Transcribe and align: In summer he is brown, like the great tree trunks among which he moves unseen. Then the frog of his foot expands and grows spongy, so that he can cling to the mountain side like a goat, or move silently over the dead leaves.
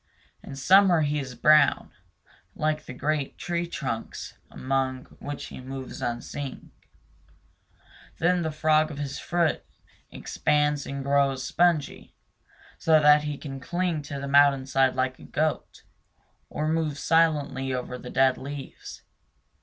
In 0.41 0.55
summer 0.55 1.01
he 1.01 1.19
is 1.19 1.35
brown, 1.35 1.91
like 2.55 2.85
the 2.85 2.91
great 2.95 3.37
tree 3.37 3.67
trunks 3.67 4.33
among 4.49 5.05
which 5.21 5.45
he 5.53 5.61
moves 5.61 6.01
unseen. 6.01 6.71
Then 8.17 8.41
the 8.41 8.49
frog 8.49 8.89
of 8.89 8.97
his 8.97 9.19
foot 9.19 9.63
expands 10.09 10.87
and 10.87 11.03
grows 11.03 11.43
spongy, 11.45 12.15
so 12.79 12.99
that 12.99 13.25
he 13.25 13.37
can 13.37 13.59
cling 13.59 14.01
to 14.01 14.19
the 14.19 14.27
mountain 14.27 14.65
side 14.65 14.95
like 14.95 15.19
a 15.19 15.23
goat, 15.23 15.83
or 16.49 16.67
move 16.67 16.97
silently 16.97 17.71
over 17.71 17.99
the 17.99 18.09
dead 18.09 18.39
leaves. 18.39 19.03